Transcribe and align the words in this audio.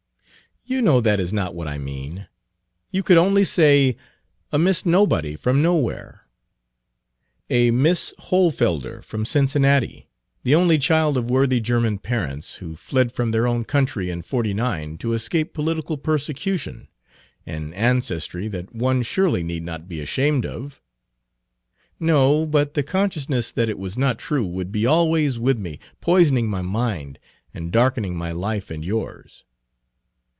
"You 0.63 0.79
know 0.83 1.01
that 1.01 1.19
is 1.19 1.33
not 1.33 1.53
what 1.55 1.67
I 1.67 1.77
mean. 1.79 2.27
You 2.91 3.01
could 3.03 3.17
only 3.17 3.43
say 3.43 3.97
a 4.53 4.59
Miss 4.59 4.85
Nobody, 4.85 5.35
from 5.35 5.61
Nowhere." 5.63 6.27
"A 7.49 7.71
Miss 7.71 8.13
Hohlfelder, 8.19 9.01
from 9.03 9.25
Cincinnati, 9.25 10.07
the 10.43 10.53
only 10.55 10.77
child 10.77 11.17
of 11.17 11.31
worthy 11.31 11.59
German 11.59 11.97
parents, 11.97 12.57
who 12.57 12.75
fled 12.75 13.11
from 13.11 13.31
their 13.31 13.47
own 13.47 13.65
country 13.65 14.11
in 14.11 14.21
'49 14.21 14.99
to 14.99 15.13
escape 15.13 15.53
political 15.55 15.97
persecution 15.97 16.87
an 17.45 17.73
ancestry 17.73 18.47
that 18.49 18.73
one 18.73 19.01
surely 19.01 19.41
need 19.41 19.63
not 19.63 19.89
be 19.89 19.99
ashamed 19.99 20.45
of." 20.45 20.79
"No; 21.99 22.45
but 22.45 22.75
the 22.75 22.83
consciousness 22.83 23.51
that 23.51 23.67
it 23.67 23.79
was 23.79 23.97
not 23.97 24.19
true 24.19 24.45
would 24.45 24.71
be 24.71 24.85
always 24.85 25.39
with 25.39 25.57
me, 25.57 25.79
poisoning 26.01 26.47
my 26.47 26.61
mind, 26.61 27.17
and 27.51 27.71
darkening 27.71 28.15
my 28.15 28.31
life 28.31 28.69
and 28.69 28.85
yours." 28.85 29.43